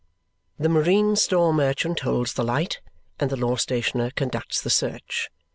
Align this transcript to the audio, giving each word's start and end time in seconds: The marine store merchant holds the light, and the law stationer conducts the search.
The 0.57 0.67
marine 0.67 1.15
store 1.15 1.53
merchant 1.53 1.99
holds 1.99 2.33
the 2.33 2.43
light, 2.43 2.81
and 3.19 3.29
the 3.29 3.37
law 3.37 3.55
stationer 3.55 4.09
conducts 4.09 4.59
the 4.59 4.71
search. 4.71 5.29